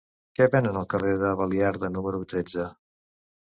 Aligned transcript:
Què 0.37 0.45
venen 0.55 0.79
al 0.81 0.87
carrer 0.93 1.13
de 1.25 1.35
Baliarda 1.43 1.93
número 2.01 2.25
tretze? 2.35 2.69